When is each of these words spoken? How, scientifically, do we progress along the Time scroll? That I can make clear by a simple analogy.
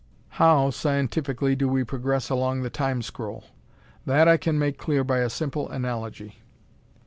How, 0.41 0.71
scientifically, 0.71 1.55
do 1.55 1.67
we 1.67 1.83
progress 1.83 2.31
along 2.31 2.63
the 2.63 2.71
Time 2.71 3.03
scroll? 3.03 3.43
That 4.07 4.27
I 4.27 4.35
can 4.37 4.57
make 4.57 4.79
clear 4.79 5.03
by 5.03 5.19
a 5.19 5.29
simple 5.29 5.69
analogy. 5.69 6.41